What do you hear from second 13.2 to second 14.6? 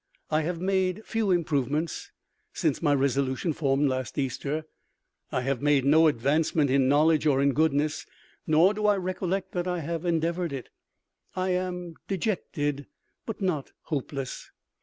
but not hopeless.